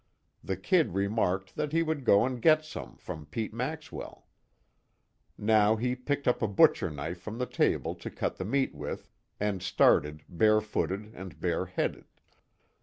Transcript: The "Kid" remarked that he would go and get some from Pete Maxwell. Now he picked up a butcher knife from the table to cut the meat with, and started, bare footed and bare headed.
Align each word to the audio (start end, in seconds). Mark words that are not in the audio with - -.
The 0.43 0.57
"Kid" 0.57 0.95
remarked 0.95 1.53
that 1.57 1.73
he 1.73 1.83
would 1.83 2.05
go 2.05 2.25
and 2.25 2.41
get 2.41 2.65
some 2.65 2.95
from 2.97 3.27
Pete 3.27 3.53
Maxwell. 3.53 4.25
Now 5.37 5.75
he 5.75 5.95
picked 5.95 6.27
up 6.27 6.41
a 6.41 6.47
butcher 6.47 6.89
knife 6.89 7.21
from 7.21 7.37
the 7.37 7.45
table 7.45 7.93
to 7.93 8.09
cut 8.09 8.37
the 8.37 8.43
meat 8.45 8.73
with, 8.73 9.11
and 9.39 9.61
started, 9.61 10.23
bare 10.27 10.59
footed 10.59 11.13
and 11.13 11.39
bare 11.39 11.67
headed. 11.67 12.05